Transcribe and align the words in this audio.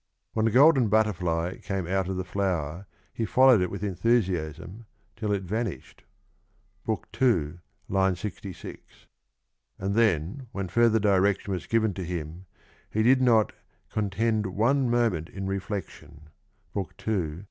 When 0.33 0.45
the 0.45 0.51
golden 0.51 0.87
butterfly 0.89 1.57
came 1.59 1.85
out 1.85 2.09
of 2.09 2.17
the 2.17 2.23
flower 2.23 2.87
he 3.13 3.23
followed 3.23 3.61
it 3.61 3.69
with 3.69 3.83
enthusiasm 3.83 4.87
till 5.15 5.31
it 5.31 5.43
vanished 5.43 6.05
(II. 6.89 7.59
66), 7.95 8.81
and 9.77 9.93
then 9.93 10.47
when 10.53 10.69
further 10.69 10.97
direction 10.99 11.53
was 11.53 11.67
given 11.67 11.93
to 11.93 12.03
him 12.03 12.47
he 12.89 13.03
did 13.03 13.21
not" 13.21 13.53
contend 13.93 14.47
one 14.47 14.89
moment 14.89 15.29
in 15.29 15.45
reflection" 15.45 16.29
(II. 16.75 17.39